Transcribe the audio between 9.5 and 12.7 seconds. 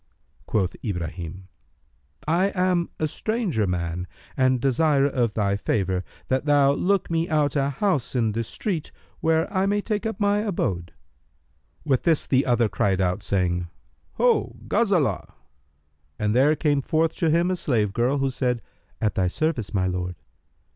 I may take up my abode." With this the other